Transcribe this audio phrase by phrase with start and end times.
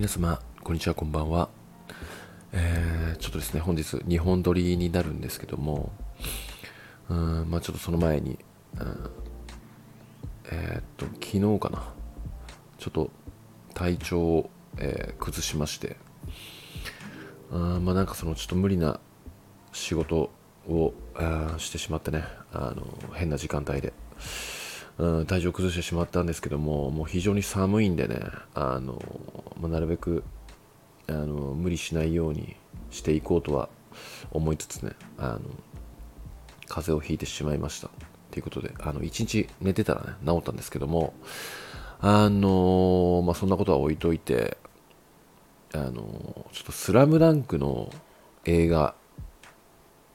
[0.00, 1.50] 皆様、こんにちは、こんばんは。
[2.54, 5.92] えー、ちょっとですね、本日、2本撮りになるんですけども、
[7.10, 8.38] うん、まあちょっとその前に、
[8.78, 9.10] うん、
[10.50, 11.92] えー、っと、昨日かな、
[12.78, 13.10] ちょっと
[13.74, 15.98] 体調を、えー、崩しまして、
[17.50, 19.00] うん、まあなんかそのちょっと無理な
[19.70, 20.30] 仕事
[20.66, 20.94] を
[21.58, 22.24] してしまってね、
[22.54, 23.92] あの変な時間帯で。
[25.00, 28.20] うん、体調崩してしまったんですけども、もう非常に寒いんでね、
[28.54, 29.02] あの
[29.58, 30.22] まあ、なるべく
[31.08, 32.54] あの無理しないように
[32.90, 33.70] していこうとは
[34.30, 35.40] 思いつつね、あの
[36.68, 37.88] 風邪をひいてしまいました。
[38.30, 41.14] ということで、あの1日寝てたらね、治ったんですけども、
[42.00, 44.58] あのまあ、そんなことは置いといて、
[45.72, 45.92] あの
[46.52, 47.90] ちょっとスラムダンクの
[48.44, 48.94] 映画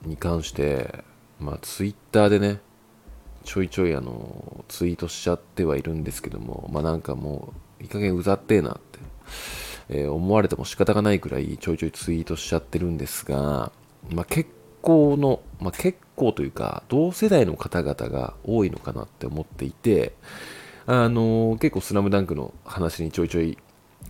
[0.03, 1.03] に関して、
[1.39, 2.59] まあ、ツイッターでね、
[3.45, 8.99] ちょいちょいあのツイートしちゃってはいるんですけども、まあなんかもう、いい加減うざってえなって、
[9.89, 13.71] えー、思われても仕方がないくらいちょいちょいツイートしちゃってるんですが、
[14.09, 14.49] まあ結
[14.81, 20.13] 構の、まあ結構というか、同世代の方々が多いのかなって思っていて、
[20.87, 23.57] あのー、結構スラムダンクの話にちょいちょい、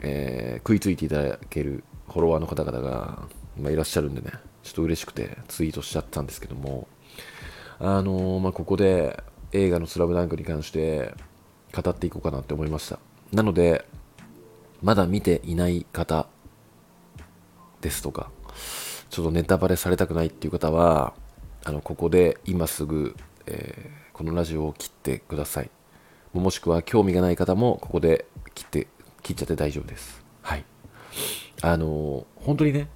[0.01, 3.27] えー、食いついていただけるフォロワーの方々が、
[3.59, 4.31] まあ、いらっしゃるんでね、
[4.63, 6.87] ちょっと嬉しくてツイートしちゃったんですけども、
[7.79, 11.13] あのー、まあ、ここで映画のスラムダンクに関して
[11.73, 12.99] 語っていこうかなって思いました。
[13.31, 13.85] なので、
[14.81, 16.27] まだ見ていない方
[17.81, 18.29] ですとか、
[19.09, 21.13] ちょっとネタバレされたくないっていう方は、
[21.63, 25.69] あの、ここで今すぐ、えー、このラジオを切ってください。
[26.33, 28.87] もしくは興味がない方もここで切って、
[29.23, 30.23] 切っちゃって大丈夫です。
[30.41, 30.65] はい。
[31.61, 32.89] あのー、本当にね、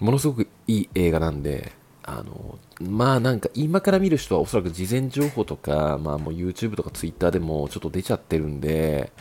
[0.00, 1.72] ものすごくいい映画なんで、
[2.04, 9.12] あの、まあなんか今から見る人はおそらく事前情報とか、まあもう YouTube とか Twitter でもちょっと出ちゃってるんで、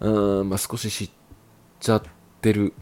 [0.00, 1.10] うん、まあ少し知っ
[1.80, 2.02] ちゃっ
[2.40, 2.74] てる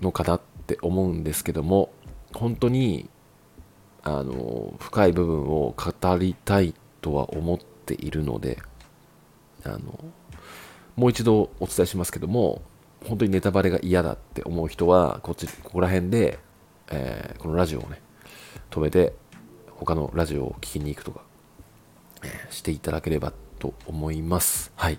[0.00, 1.90] のかなって思うんですけども、
[2.32, 3.08] 本当に、
[4.02, 8.58] あの、深い部分を語りたいとは思っているので、
[9.64, 9.98] あの、
[10.96, 12.62] もう一度お伝えしますけども、
[13.06, 16.38] 本当にネタバレが嫌だって思う人は、こっち、ここら辺で、
[16.88, 18.00] えー、このラジオをね、
[18.70, 19.14] 止めて
[19.70, 21.20] 他のラジオを聴きに行くとか、
[22.50, 24.72] していただければと思います。
[24.76, 24.98] はい。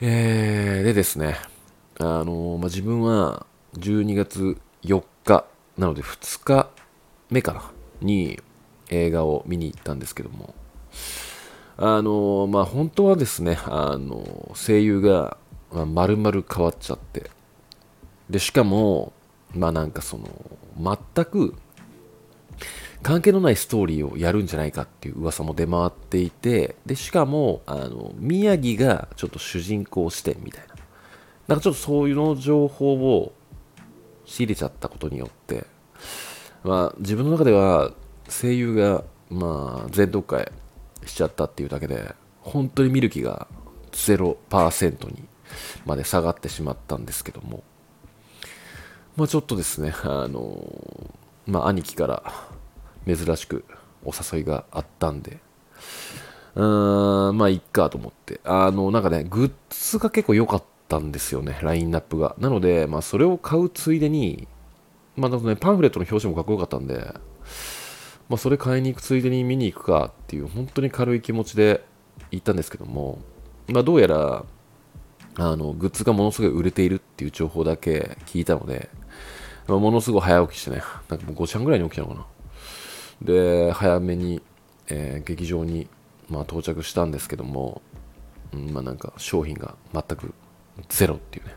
[0.00, 1.36] えー、でですね、
[1.98, 5.44] あの、まあ、自分は12月4日
[5.76, 6.70] なので2日
[7.30, 7.70] 目かな
[8.00, 8.40] に
[8.90, 10.54] 映画を見に行ったんですけども、
[11.76, 15.36] あのまあ、本当はですね、あの声優が、
[15.72, 17.30] まあ、丸々変わっちゃって、
[18.30, 19.12] で、しかも、
[19.54, 20.28] まあなんかその、
[20.78, 21.54] 全く
[23.02, 30.74] 関係のないストーリーをやるんじゃないかっていう噂も出回っていて、で、しかも、あの、宮城がちょっと主人公視点みたいな。
[31.46, 33.32] なんかちょっとそういうの情報を
[34.26, 35.64] 仕入れちゃったことによって、
[36.62, 37.92] まあ自分の中では
[38.28, 40.50] 声優が、まあ全読会
[41.06, 43.46] しちゃったっていうだけで、本当に見る気が
[43.92, 45.24] 0%に
[45.86, 47.62] まで下がってしまったんですけども、
[49.18, 51.12] まあちょっとですね、 あの、
[51.46, 52.22] まあ兄貴から
[53.04, 53.64] 珍しく
[54.04, 55.38] お誘いがあったんで、
[56.54, 58.40] うーん、まあ、いっかと思って。
[58.44, 62.36] あの、なんかね、グッズが結構良かったんですよね、ラインナップが。
[62.38, 64.46] なので、まあ、それを買うついでに、
[65.16, 67.14] まあ、ね、パンフレットの表紙もかっこよかったんで、
[68.28, 71.84] まあ、それ買いに行くついでに見に行くかっていう、本当に軽い気持ちで
[72.30, 73.18] 行ったんですけども、
[73.68, 74.44] まあ、どうやら、
[75.36, 78.88] あの、グッズがものすごい売れているっていう情報だけ聞いたので、
[79.68, 82.26] ものすごい早起きしてね、なんかもう5時半ぐらいに起きたのかな。
[83.22, 84.40] で早めに、
[84.88, 85.88] えー、劇場に、
[86.28, 87.82] まあ、到着したんですけども、
[88.52, 90.34] うん、まあなんか商品が全く
[90.88, 91.54] ゼロっていうね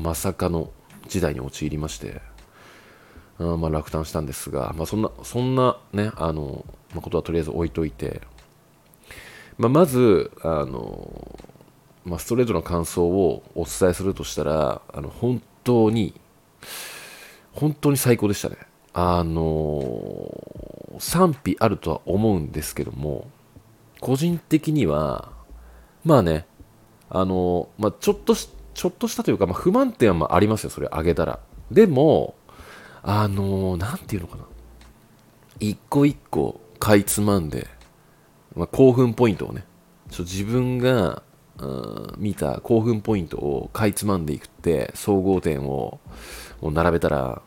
[0.00, 0.70] まさかの
[1.08, 2.20] 時代に陥りまして
[3.38, 8.22] あまあ落胆したんですが、まあ、そんなそんなねあの、まあ、ことはとりあえず置いといて、
[9.58, 11.38] まあ、まずあの、
[12.04, 16.14] まあ、ストレートな感想をお伝えするとしたらあの本当に
[17.58, 18.56] 本当に最高でしたね
[18.92, 20.32] あの
[20.98, 23.28] 賛否あるとは思うんですけども、
[24.00, 25.32] 個人的には、
[26.04, 26.46] まあね、
[27.10, 31.40] あの、まあ、ちょっとし、ちょっとしたというか、まあ、不満点はありますよ、それ、あげたら。
[31.70, 32.34] でも、
[33.02, 34.44] あの、なんていうのかな。
[35.60, 37.66] 一個一個かいつまんで、
[38.54, 39.64] まあ、興奮ポイントをね、
[40.10, 41.22] ちょ自分が、
[41.58, 46.00] うん、見た興奮ポイントをかいつまんでいくって、総合点を
[46.60, 47.42] もう並べたら、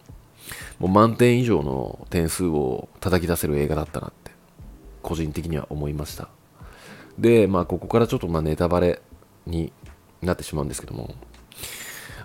[0.79, 4.31] もう満点以上の点数を叩き出せる映画だったなって、
[5.01, 6.29] 個人的には思いました。
[7.17, 9.01] で、まあ、ここからちょっとまあネタバレ
[9.45, 9.71] に
[10.21, 11.13] なってしまうんですけども、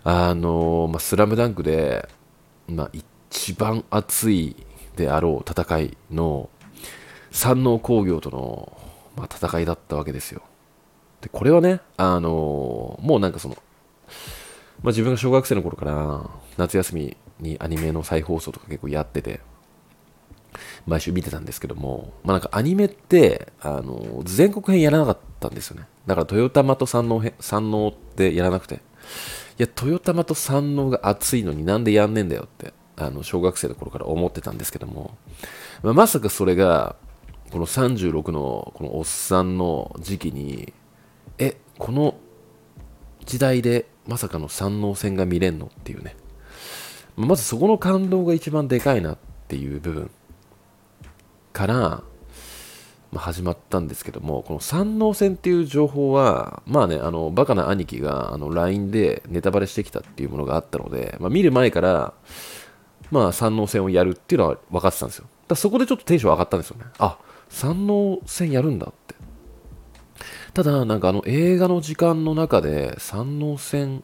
[0.02, 2.08] あの、まあ、スラムダンクで、
[2.68, 4.56] まあ、一番熱い
[4.96, 6.48] であろう戦いの
[7.30, 8.76] 山王工業との、
[9.16, 10.42] ま、戦いだったわけですよ。
[11.20, 13.56] で、これはね、あのもうなんかその、
[14.82, 19.40] まあ、自分が小学生の頃から夏休みにアニメの再放送とか結構やってて、
[20.86, 25.86] 毎週見てたんですけども、まあ、なんかアニメって、あの全国編やらなかったんですよね。
[26.06, 28.76] だから豊玉と山王編、山王ってやらなくて、
[29.58, 35.16] いや、豊玉と山王が熱いのになんでやんねえんだよって、あの、小学生の頃から思ってたんですけども、
[35.82, 36.96] まあ、まさかそれが、
[37.50, 40.72] この36のこのおっさんの時期に、
[41.78, 42.14] この
[43.24, 46.16] 時代でまさかの山王戦が見れんのっていうね。
[47.16, 49.18] まずそこの感動が一番でかいなっ
[49.48, 50.10] ていう部分
[51.52, 52.02] から、ま
[53.14, 62.12] あ、始まったんですけども、この山王戦っていう情報は、まあね、あの、バカな兄貴があの LINE でネタバレしてきたっていうものがあったので、まあ、見る前から、
[63.10, 65.26] まあ、山王戦をやるっていうのは分かってたんですよ。
[65.48, 66.84] だそこでちょっとテンション上がったんですよね。
[66.98, 67.18] あ、
[67.48, 68.92] 山王戦やるんだっ。
[70.56, 74.02] ただ、なんかあの映画の時間の中で山王戦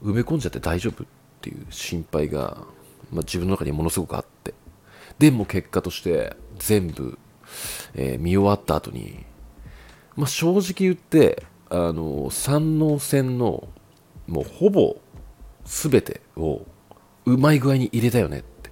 [0.00, 1.06] 埋め込んじゃって大丈夫っ
[1.40, 2.58] ていう心配が、
[3.10, 4.54] まあ、自分の中にものすごくあって。
[5.18, 7.18] でも結果として全部、
[7.96, 9.24] えー、見終わった後に、
[10.14, 13.66] まあ、正直言って、あの、山王戦の
[14.28, 15.00] もうほぼ
[15.64, 16.64] 全てを
[17.26, 18.70] うまい具合に入れたよねって。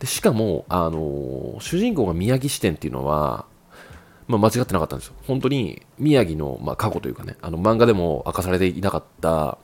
[0.00, 3.46] でしかも、あの主人公が宮城支店っていうのは、
[4.38, 5.14] まあ、間違ってなかったんですよ。
[5.26, 9.58] 本当に宮城の、まあ、過去というかね、あの漫画でも明かされていなかった、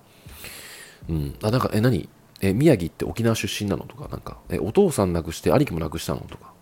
[1.08, 2.08] うん、あ、なんか、え、何？
[2.40, 3.84] え、宮城って沖縄出身なの？
[3.84, 6.20] とか、なんか、え、お父さん亡くして兄貴も亡くしたの？
[6.20, 6.52] とか、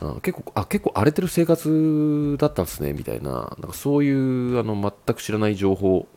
[0.00, 6.08] あ結構、あ、結構荒れてる生活だったんですね、みたいな、なんかそういう、あの、全く知らない情報、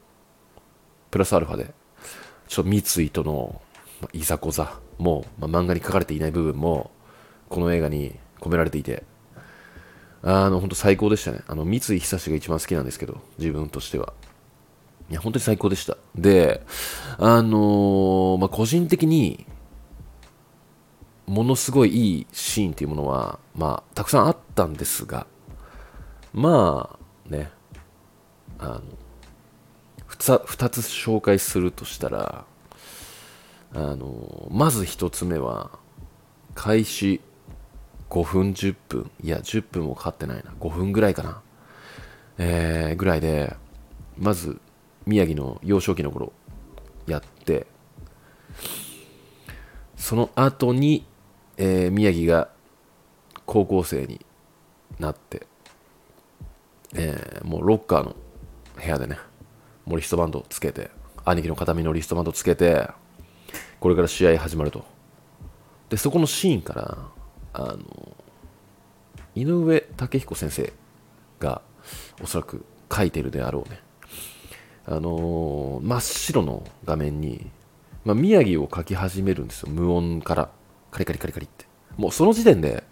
[1.12, 1.74] プラスアルファで、
[2.48, 3.62] ちょっと三井との、
[4.02, 6.92] まあ、いざこざも、まあ、漫画に書かれていない部分も、
[7.50, 9.04] この映画に込められていて、
[10.24, 11.42] あの、本当最高でしたね。
[11.48, 14.14] あの、三井久志が一番好きなんですけど、自分としては。
[15.10, 15.98] いや、本当に最高でした。
[16.16, 16.62] で、
[17.18, 19.46] あのー、まあ、個人的に、
[21.26, 25.26] ものすごいいいシーンっていうものは、まあ、たくさんあったんですが、
[26.34, 26.98] ま
[27.28, 27.52] あ、ね、
[28.60, 28.82] あの、
[30.08, 32.46] 2つ紹介するとしたら、
[33.74, 35.72] あの、まず1つ目は、
[36.54, 37.22] 開始
[38.12, 41.42] 5分10分、いや、10分もかかってないな、5分ぐらいかな、
[42.38, 43.56] えー、ぐらいで、
[44.18, 44.60] まず、
[45.06, 46.32] 宮城の幼少期の頃
[47.08, 47.66] やって
[49.96, 51.06] その後に、
[51.58, 52.50] えー、宮城が
[53.46, 54.24] 高校生に
[55.00, 55.48] なって、
[56.96, 58.16] えー、もうロッカーの
[58.76, 59.18] 部屋でね
[59.86, 60.92] もうリストバンドつけて
[61.26, 62.88] 兄貴の形見のリストバンドつけて
[63.80, 64.86] これから試合始まると。
[65.90, 66.98] でそこのシーンから
[67.54, 67.78] あの
[69.36, 70.74] 井上武彦先生
[71.40, 71.62] が
[72.22, 73.80] おそらく書いてるであろうね
[74.86, 77.50] あの、真っ白の画面に、
[78.04, 79.70] まあ、宮城を描き始めるんですよ。
[79.70, 80.50] 無音から。
[80.90, 81.66] カリカリカリカリって。
[81.98, 82.84] もうその時点で、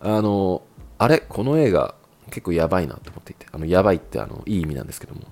[0.00, 0.62] あの、
[0.98, 1.18] あれ？
[1.20, 1.94] この映画
[2.26, 3.46] 結構やばいなと思っていて。
[3.50, 5.22] あの、やばいってあの、いい意味なんですけども。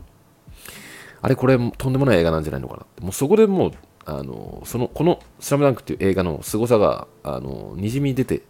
[1.20, 3.02] あれこれとんでもない映画なんじゃないのかなって。
[3.02, 3.72] もうそこでもう、
[4.06, 8.42] あの、その、このスラムダンクっていう映画の凄さが、あのにじみ出て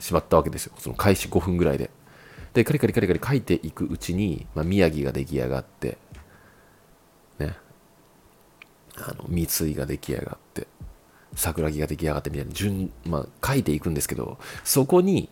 [0.00, 0.72] しまったわけですよ。
[0.78, 1.90] その開始5分ぐらいで。
[2.58, 5.98] でカリカリカリカリ書いていくうちに、まあ、宮城が出来上がって
[7.38, 7.54] ね
[8.96, 10.66] あの三井が出来上がって
[11.34, 15.28] 桜木が出来上がってみたいな順、まあ、書いていくんですけどそこに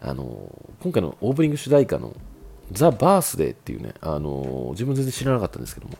[0.00, 0.50] あの
[0.82, 2.14] 今回のオープニング主題歌の
[2.72, 5.96] 「ザ・バースデーっていうねあの自分全然知らなかったんですけども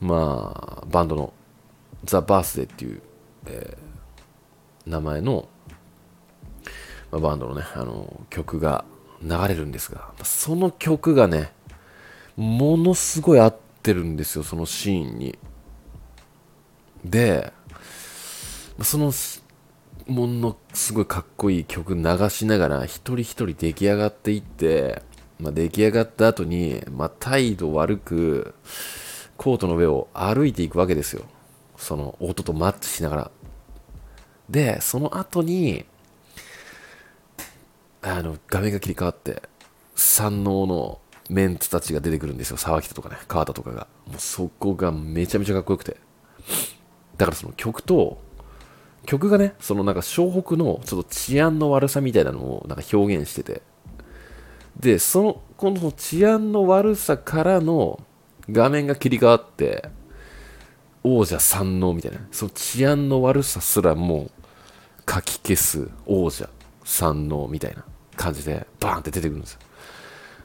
[0.00, 1.32] まあバンドの
[2.04, 3.02] 「ザ・バースデーっていう、
[3.46, 5.48] えー、名前の
[7.10, 8.84] まあ、バンドのね、あの、曲が
[9.22, 11.52] 流れるんですが、その曲がね、
[12.36, 15.38] ものすごい合ってるんですよ、そのシーンに。
[17.04, 17.52] で、
[18.82, 19.12] その、
[20.06, 25.02] ものすごいかっこいい曲流しながら、一人一人出来上がっていって、
[25.40, 28.54] まあ、出来上がった後に、まあ、態度悪く、
[29.40, 31.24] コートの上を歩いていくわけですよ。
[31.78, 33.30] その音とマッチしながら。
[34.50, 35.86] で、その後に、
[38.02, 39.40] あの、画面が切り替わって、
[39.94, 42.58] 山王のメンツたちが出てくるんですよ。
[42.58, 43.86] 沢北とかね、川田とかが。
[44.08, 45.96] もうそこがめちゃめちゃかっこよくて。
[47.16, 48.20] だからその曲と、
[49.06, 53.62] 曲がね、そのなんか湘北のちょっと治安の悪さみたいなのをなんか表現してて、
[54.78, 58.04] で、その、この治安の悪さからの
[58.52, 59.88] 画面が切り替わって、
[61.02, 64.30] 王者三能みたいな、その治安の悪さすらもう
[65.10, 66.48] 書き消す王者
[66.84, 67.84] 三能みたいな
[68.16, 69.60] 感じでバーンって出てくるんですよ。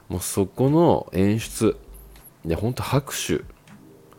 [0.07, 1.77] もうそこの演出、
[2.45, 3.43] いや、ほんと拍手。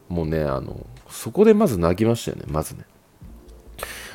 [0.09, 2.85] もうね、あの、そこでまず泣きましたよね、まずね。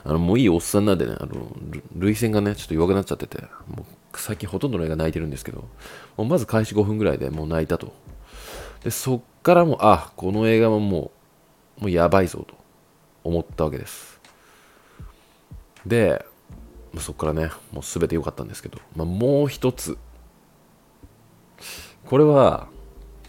[0.04, 1.56] あの、もういいおっさんなんでね、あの、
[1.96, 3.86] 涙腺がね、ちょっと弱くなっちゃってて、もう
[4.16, 5.60] 最近ほとんどの映画泣いてるんですけど、
[6.18, 7.94] もうまず開始5分ぐらいでもう泣いたと。
[8.84, 11.12] で、そっからも、あ、この映画もも
[11.80, 12.56] う、もうやばいぞと
[13.24, 14.20] 思ったわけです。
[15.86, 16.26] で、
[17.00, 19.98] そっからね、もう全て良かったんですけど、まあ、もう一つ、
[22.06, 22.68] これは、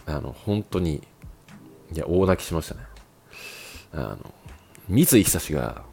[0.05, 1.01] あの、本当に、
[1.93, 2.81] いや、大泣きしましたね。
[3.93, 4.33] あの、
[4.89, 5.83] 三井久志が、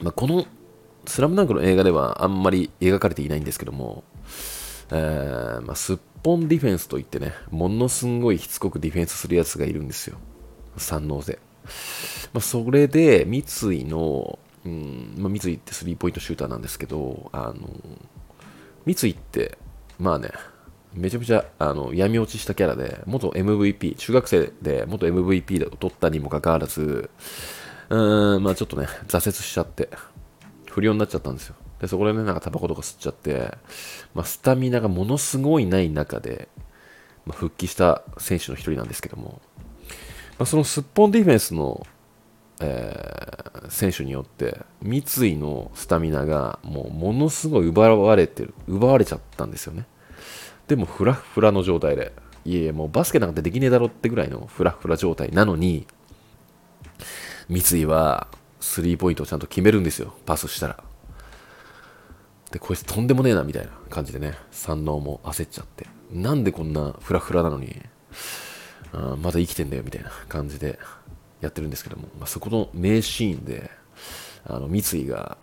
[0.00, 0.46] まあ、この
[1.06, 4.04] スラムダンクの映画ではあんまり描かれていないんですけども、
[4.90, 10.18] えー、まあ、すっぽんディフェンスといってね、ものすんごいしつこくディフェンスするやつがいるんですよ。
[10.76, 11.38] 三能で。
[12.32, 17.70] まあ、それで、三井の、うん、まあ、三井ってスリーポイントシューターなんですけど、あの、
[18.84, 19.56] 三井って、
[20.00, 20.30] まあね、
[20.94, 27.08] めちゃめちゃあの闇落ちしたキャラで、元 MVP、中学生で元 MVP を取ったにもかかわらず、
[27.88, 29.90] うーん、まあちょっとね、挫折しちゃって、
[30.72, 31.54] 不良になっちゃったんですよ。
[31.80, 33.56] で、そこでね、なんかタバコとか吸っちゃって、
[34.14, 36.48] まあ、スタミナがものすごいない中で、
[37.26, 39.40] まあ、復帰した選手の一人なんですけども、
[40.38, 41.86] まあ、そのすっぽんディフェンスの、
[42.60, 49.86] えー、選手によって、三井のスタミナがもうものすごい奪われてる、奪われちゃったんですよね。
[50.68, 52.12] でもフラフラの状態で、
[52.44, 55.86] いえいえ、もうバスケなんてできねえだろってぐらいのフラフラ状態なのに、
[57.48, 58.28] 三井は
[58.60, 60.85] スリーポイントをちゃんと決めるんですよ、パスしたら。
[62.50, 67.82] で、こいつとんでもねえなみたいな感じでね、三能も焦っちゃって、なんでこんなフラフラなのに、
[68.92, 70.78] あまだ生きてんだよみたいな感じで
[71.40, 73.70] やってるんですけども、まあ、そこの名シーンで、
[74.46, 75.36] あの三井が、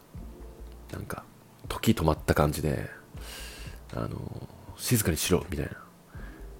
[0.91, 1.23] なんか、
[1.67, 2.89] 時止まった感じで、
[3.93, 5.71] あの、静かにしろみたいな。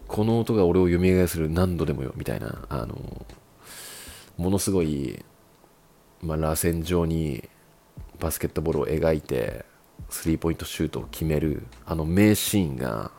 [0.07, 3.25] この音が俺を蘇らせる何度でもよみたいな、あの、
[4.37, 5.23] ものすごい、
[6.21, 7.49] まあ、螺旋状に
[8.19, 9.65] バスケットボールを描いて、
[10.09, 13.11] スリーポイントシュートを決める、あの名シーンが、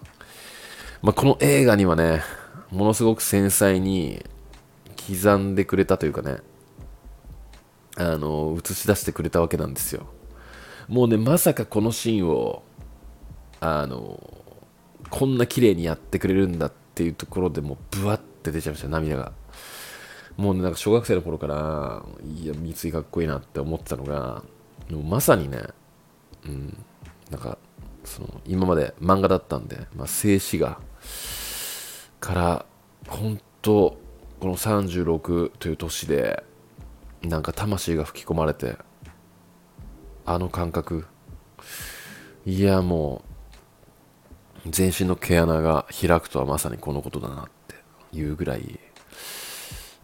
[1.03, 2.23] まあ、この映画にはね、
[2.71, 4.25] ものすごく繊細に
[5.09, 6.39] 刻んでくれたというかね、
[7.97, 10.07] あの、映し出してくれたわけなんですよ。
[10.89, 12.63] もうね、まさかこのシーンを、
[13.61, 14.45] あの、
[15.11, 19.33] こんな綺麗にやってくれるんだっていうところでもうブワって出ちゃいました涙が
[20.37, 24.43] もうねなんか小学生の頃からいや三井かっこいいなって思ってたのが
[24.91, 25.59] もまさにね
[26.47, 26.85] うん
[27.31, 27.59] なんか
[28.05, 30.79] その今まで漫画だったんで、まあ、静止画
[32.21, 32.67] から
[33.09, 33.99] 本当
[34.41, 36.45] この36という年で
[37.23, 38.77] なんか魂が吹き込まれて
[40.27, 41.07] あの感覚
[42.45, 43.23] いやも
[44.67, 48.81] う全身の毛穴が開くとはまさにこのことだなっていうぐらい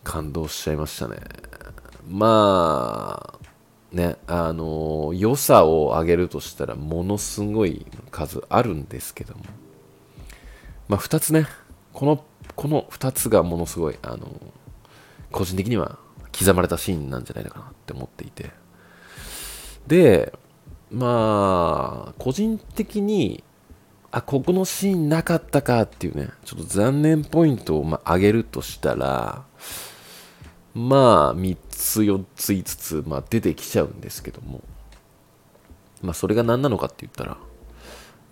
[0.04, 1.18] 感動しちゃいましたね。
[2.08, 3.38] まあ、
[3.92, 9.44] ね、あの、良さを上げるとしたらものすごい数あるんですけども、
[10.88, 11.46] まあ2つね、
[11.92, 14.28] この、この2つがものすごい、あの、
[15.32, 15.98] 個人的には
[16.36, 18.50] 刻まれたシーンなんじゃないのかなって思っていて、
[19.86, 20.32] で、
[20.90, 23.44] まあ、個人的に
[24.12, 29.44] あ、ここのシーンなかったかっていうね、ちょっと残念ポイントをまあ上げるとしたら、
[30.74, 34.62] まあ、3つ、4つ、5つ、まあ、出てきちゃうんですけども、
[36.02, 37.36] まあ、それが何なのかって言ったら、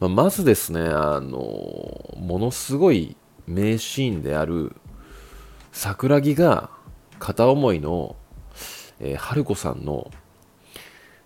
[0.01, 3.17] まあ、まずですね、あの、ものすごい
[3.47, 4.77] 名シーンである、
[5.73, 6.71] 桜木が
[7.19, 8.17] 片思いの、
[9.01, 10.11] えー、春子さんの、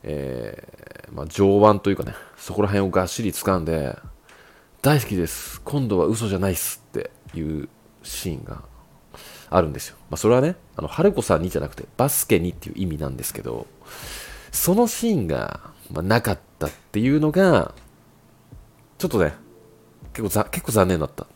[0.03, 3.97] えー、まあ、上腕というかね、そこら辺をがっしり掴んで、
[4.81, 5.61] 大好きです。
[5.61, 7.69] 今度は嘘じゃないっすっていう
[8.03, 8.65] シーンが
[9.51, 13.67] あるんですよ、まあ、それはねあの春子さんにじゃなくてバスケにっていう意味なんですけど
[14.51, 17.75] そのシーンが、まあ、なかったっていうのが
[18.99, 19.35] ちょっとね
[20.13, 21.27] 結構ざ結構残念だった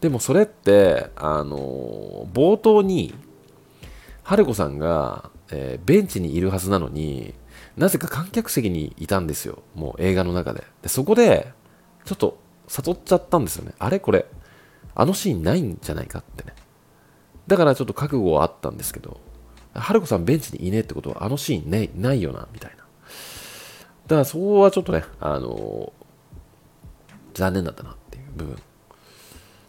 [0.00, 3.14] でもそれってあの冒頭に
[4.24, 7.34] 春子さんが、えー、ベンチにいるはずなのに
[7.76, 11.52] なぜか観客席にいたんですよもう映画の中ででそこで
[12.04, 13.72] ちょっと悟っちゃったんですよね。
[13.78, 14.26] あれこれ、
[14.94, 16.54] あのシーンないんじゃないかってね。
[17.46, 19.20] だからちょっと覚悟はあったんですけど、
[19.74, 22.76] 春子さんベンチにいねえってことはあのシーンねないよな、みたいな。
[22.76, 28.58] だからそこはちょっとね、あのー、残念だったなっていう部分。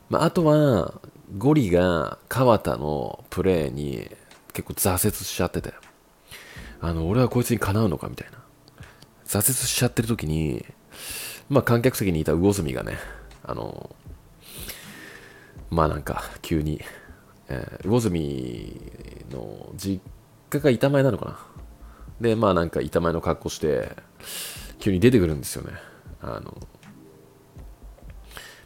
[0.10, 0.94] まあ、あとは、
[1.38, 4.12] ゴリが川田のプレーに
[4.52, 5.74] 結構挫折しちゃってて、
[6.82, 8.38] あの、俺はこいつにかなうのかみたいな。
[9.26, 10.66] 挫折しちゃってる時に、
[11.50, 12.98] まあ観客席にいた魚住がね、
[13.44, 13.96] あの、
[15.72, 16.82] まあなんか急に、
[17.50, 20.02] えー、魚住の実
[20.50, 21.40] 家が板前なのかな。
[22.22, 23.92] で、まあなんか板前の格好して、
[24.80, 25.74] 急に出てくるんですよね。
[26.22, 26.56] あの、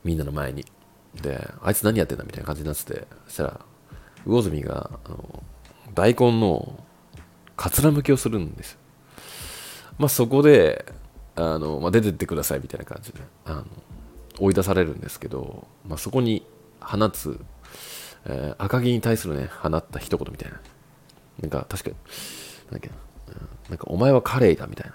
[0.04, 0.66] みんなの前に。
[1.22, 3.60] で、あいつ何やってんだみたいな感じになってて、そしたら、
[4.26, 5.44] 魚住が、あの、
[5.94, 6.84] 大根の
[7.56, 8.80] かつらむきをするんですよ。
[9.98, 10.86] まあそこで、
[11.36, 13.66] あの、まあ、出てってくださいみたいな感じで、あの、
[14.40, 16.46] 追い出されるんですけど、まあそこに
[16.80, 17.40] 放つ、
[18.26, 20.60] えー、赤木に対するね、放った一言みたいな。
[21.42, 21.98] なんか確か、なん
[22.72, 22.96] だっけな、
[23.70, 24.94] なんかお前はカレイだみたいな。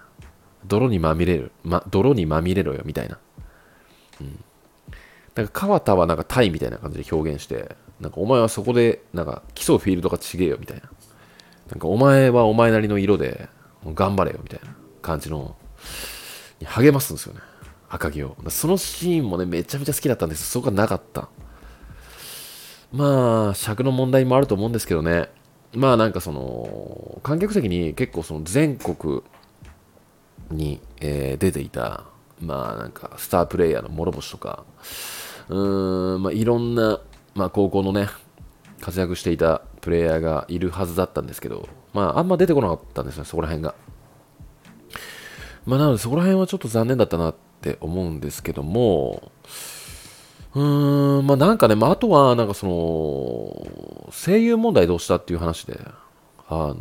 [0.67, 3.19] 泥にまみれる、ま、泥にまみれろよみたいな。
[4.21, 4.45] うん。
[5.35, 10.91] なんか川田はなんかタイみたいな感じで表現して、なんかお前はそこでなんか競うフィールドがちげえよみたいな。
[11.71, 13.49] なんかお前はお前なりの色で
[13.95, 15.57] 頑張れよみたいな感じの、
[16.65, 17.41] 励ますんですよね。
[17.89, 18.51] 赤城を。
[18.51, 21.29] そのシーンもね、めちゃめちゃ好きだったんですそこがなかった。
[22.93, 25.31] まあ、尺の問題もあると思うんですけどね。
[25.75, 29.23] まあなんかその、観客席に結構その全国
[30.51, 32.05] に、えー、出ていた、
[32.41, 34.65] まあなんかスタープレイヤーの諸星とか、
[35.49, 37.01] うーん、まあいろんな、
[37.35, 38.09] まあ高校のね、
[38.81, 43.75] 活躍していたプレイヤーがいるはずだったんですけど、まああんま出てこなかったんですね、そこら辺が。
[45.65, 49.33] まあなのでそこら辺はちょっと残念だったなって思うんですけども、
[50.55, 55.81] うーん、まあなんかね、まああとは、なんかその、声優問題どうしたっていう話で、
[56.49, 56.77] あの、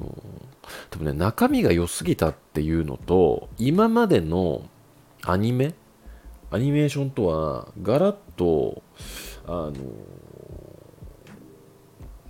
[0.89, 4.63] 多分ね、中身が良すぎたっていうのと、今までの
[5.23, 5.73] アニメ
[6.51, 8.83] アニメーションとは、ガラッと、
[9.48, 9.74] あの、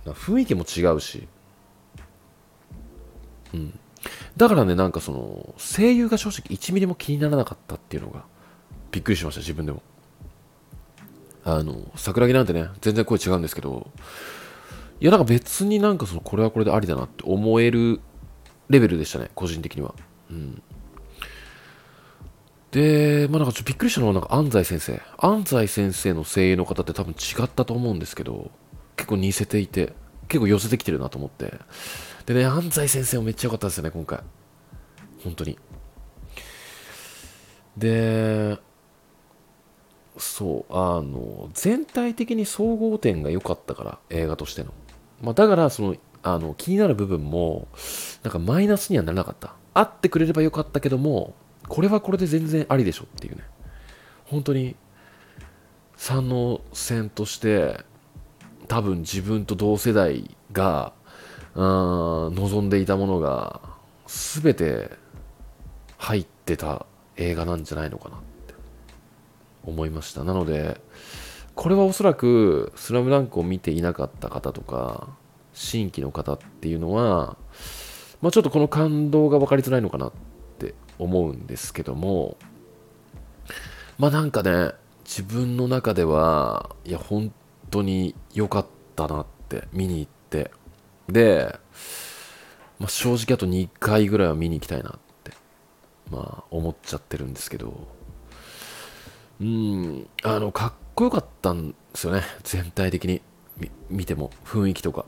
[0.06, 1.26] 雰囲気も違うし、
[3.54, 3.78] うん。
[4.36, 8.24] だからね、なんかその、声優が正直1ミリも気にならなかったっていうのが、
[8.92, 9.82] びっくりしました、自分でも。
[11.44, 13.90] あの、桜木なんてね、全然声違うんですけど、
[15.00, 18.00] いや、なんか別になんかその、これはこれでありだなって思える
[18.68, 19.94] レベルでしたね、個人的には。
[20.30, 20.62] うん。
[22.70, 25.02] で、まあなんかちょっとびっくりしたのは、なんか安西先生。
[25.18, 28.50] 安西先生の声優の方って多分違ったと思うんですけど、
[28.96, 29.92] 結構似せていて、
[30.28, 31.52] 結構寄せてきてるなと思って。
[32.26, 34.20] でね、安西先生もめっちゃ良かったですよね、今回。
[35.24, 35.58] 本当に。
[37.76, 38.58] で、
[40.22, 44.72] そう、あの、全体的に総合点が良かったから、映画としての。
[45.20, 47.66] まあ、だから、その、あの、気になる部分も、
[48.22, 49.54] なんかマイナスにはならなかった。
[49.74, 51.34] あってくれればよかったけども、
[51.68, 53.42] これはこれで全然ありでしょっていうね。
[54.26, 54.76] 本当に、
[55.96, 57.80] 三能線として、
[58.68, 60.92] 多分自分と同世代が、
[61.56, 63.60] 望んでいたものが、
[64.06, 64.90] 全て
[65.98, 68.20] 入ってた映画なんじゃないのかな
[69.64, 70.24] 思いました。
[70.24, 70.80] なので
[71.54, 75.08] これはおそらく「スラムダンクを見ていなかった方とか
[75.52, 77.36] 新規の方っていうのは、
[78.22, 80.12] まあ、ちょっとこの感動が分かりづらいのかなっ
[80.58, 82.36] て思うんですけども
[83.98, 84.72] まあなんかね
[85.04, 87.32] 自分の中ではいや本
[87.70, 90.50] 当に良かったなって見に行って。
[91.08, 91.58] で、
[92.78, 94.92] まあ、正直あと2回ぐらいは見に行きたいなっ
[95.24, 95.32] て
[96.10, 98.01] まあ思っちゃってるんですけど。
[99.40, 102.22] うん、あの、かっこよかったんですよね。
[102.44, 103.22] 全体的に
[103.90, 105.04] 見ても、雰囲気とか。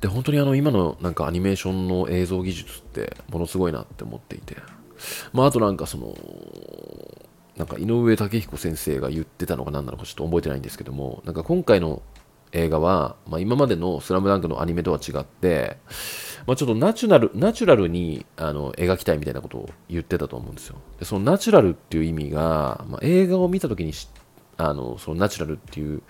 [0.00, 4.56] で、本当にあの、今のなんかアニメーションの映像技術ってものすごいなって思っていて。
[5.32, 6.14] まあ、あとなんかその、
[7.56, 12.02] なんか井上武彦先生が言ってたのか何なのかちょっと覚えてないんですけども、なんか今回の
[12.52, 15.78] 映画は、まあ、今までのスラムダンクのアニメとは違って、
[16.46, 20.76] まあ、ちょっとナチュラル、ナチュラルにあの描きたいみたいなことを言ってたと思うんですよ。
[20.98, 23.92] で、そのナチュラルっていう意味が、まあ、映画を見た時に
[24.56, 26.02] あの、そのナチュラルっていう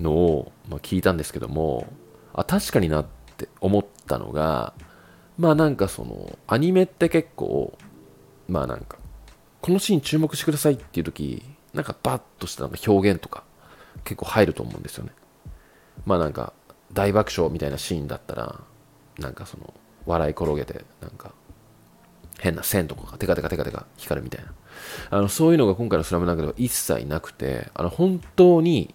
[0.00, 1.86] のを、ま、聞いたんですけども、
[2.32, 4.74] あ、確かになって思ったのが、
[5.38, 7.76] まあなんかその、アニメって結構、
[8.48, 8.98] まあなんか、
[9.60, 11.42] このシーン注目してくださいっていう時、
[11.74, 13.44] なんかバッとしたなんか表現とか
[14.04, 15.12] 結構入ると思うんですよね。
[16.06, 16.52] まあなんか
[16.92, 18.60] 大爆笑みたいなシーンだったら、
[19.18, 19.74] なんかその
[20.06, 21.32] 笑い転げてなんか
[22.38, 24.52] 変な線とかがテカテカテカテカ光るみたいな。
[25.10, 28.94] あのそういうのが今回の「スラムダンクでは一切なくてあの本当に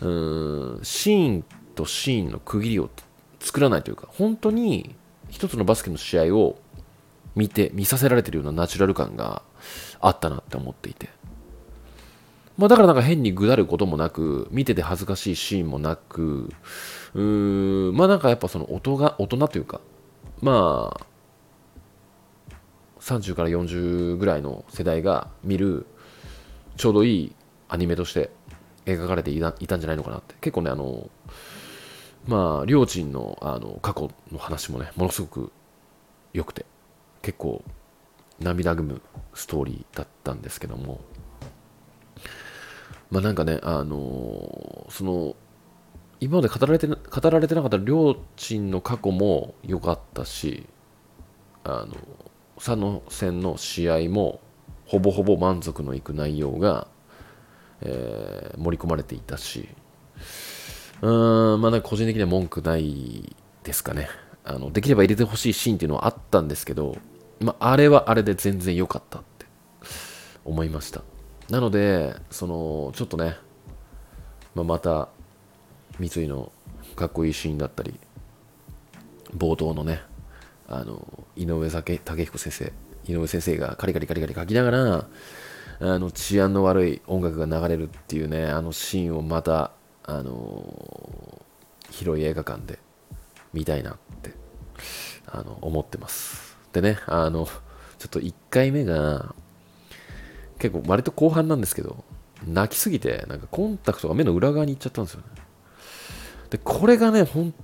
[0.00, 2.90] うーんシーンとシーンの区切りを
[3.40, 4.94] 作らないというか本当に
[5.30, 6.58] 一つのバスケの試合を
[7.34, 9.42] 見て見させられてるようなナチュラル感が
[10.00, 11.08] あったなって思っていて。
[12.58, 16.50] まあ、だからなんか変にぐだることもなく、見てて恥ずかしいシーンもなく、
[17.14, 19.80] うーん、まあなんかやっぱその音が、大人というか、
[20.40, 21.06] まあ、
[23.00, 25.86] 30から40ぐらいの世代が見る、
[26.76, 27.36] ちょうどいい
[27.68, 28.30] アニメとして
[28.86, 30.34] 描かれていたんじゃないのかなって。
[30.40, 31.10] 結構ね、あの、
[32.26, 35.52] まあ、りょーちんのあの過去の話もね、ものすごく
[36.32, 36.64] 良くて、
[37.22, 37.62] 結構
[38.40, 39.02] 涙ぐむ
[39.34, 41.00] ストーリーだったんですけども、
[43.10, 45.36] まあなんかね、あのその、
[46.20, 46.96] 今まで語られて語
[47.30, 50.66] られてなかったりょーちんの過去も良かったし、
[51.64, 51.94] あの、
[52.56, 54.40] 佐野戦の試合も
[54.86, 56.88] ほぼほぼ満足のいく内容が、
[57.82, 59.68] えー盛り込まれていたし、
[61.02, 64.08] うーん、まあなんか個人的には文句ないですかね。
[64.44, 66.96] あの、できれば入れてほしいシーンっていうのはあったんですけど、
[67.40, 69.46] まああれはあれで全然良かったって
[70.44, 71.02] 思いました。
[71.50, 73.36] なので、その、ちょっとね、
[74.54, 75.08] まあ、また、
[75.98, 76.52] 三井の
[76.96, 77.98] かっこいいシーンだったり、
[79.36, 80.02] 冒頭のね、
[80.68, 81.06] あの、
[81.36, 82.72] 井上武彦先生、
[83.06, 85.08] 井上先生がカリカリカリカリ書きながら、
[85.78, 89.72] あの、治安の悪い音楽が流れるっていうね、あのシーンをまた、
[90.04, 91.42] あの、
[91.90, 92.78] 広い映画館で
[93.52, 94.32] 見たいなって、
[95.26, 96.56] あの、思ってます。
[96.72, 97.52] でね、あの、ちょ
[98.06, 99.34] っと1回目が、
[100.58, 102.04] 結構割と後半なんですけど、
[102.46, 105.26] 泣きすぎて、なんかコンタクトが目の裏側に行っちゃったんですよね。
[106.50, 107.54] で、これがね、本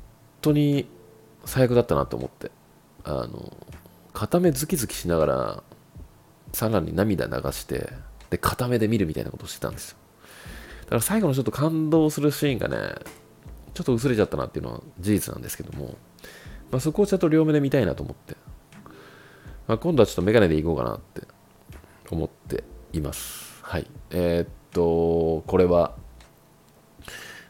[0.41, 0.87] 当に
[1.45, 2.51] 最悪だったなと思って、
[3.05, 3.53] あの、
[4.13, 5.63] 片目ズキズキしながら、
[6.53, 7.93] さらに涙流して、
[8.31, 9.97] で、片目で見るみたいなことをしてたんですよ。
[10.85, 12.77] だから最後のちょっと感動するシーンがね、
[13.75, 15.97] ちょっと薄れちゃったなっていうのは事実なんですけども、
[16.71, 18.37] まあ、そこをちゃんと両目で見たいなと思って、
[19.67, 21.23] まあ、今度はちょっとメガネでいこうかなって
[22.11, 23.61] 思っています。
[23.63, 23.87] はい。
[24.11, 25.97] えーっと、これは、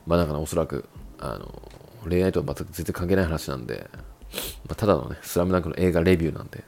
[0.06, 1.62] まあなんかね、おそらく、あの、
[2.08, 6.64] 恋愛とは全く全然関係ない話なんで、まあ、ただのね、スラムダンクの映画レビューなんで、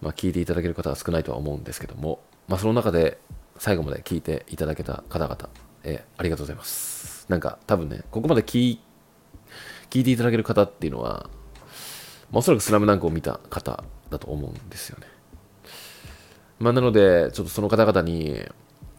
[0.00, 3.18] まあ聞いていただける方は少ないとは思うんですけども、まあその中で
[3.58, 5.48] 最後まで聞いていただけた方々、
[5.84, 7.26] えーありがとうございます。
[7.28, 8.78] なんか多分ね、ここまで聞
[9.90, 11.30] 聞いていただける方っていうのは、
[12.30, 15.06] まあ、おそらくスラムダンクを見た方だと思うんですよね。
[16.64, 18.42] まあ、なので、ちょっとその方々に、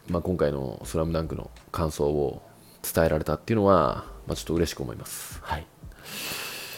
[0.08, 2.43] まあ、今回のスラムダンクの感想を
[2.84, 5.39] 伝えられたっていうのは、まあ、ちょっと嬉しく思います。
[5.41, 5.65] はい。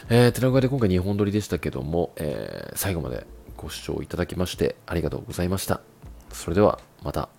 [0.09, 5.81] えー、てなわけで今回2本撮りでしたけども、えー最後までご視聴いただきましてありがとうございました。
[6.31, 7.36] それではまた。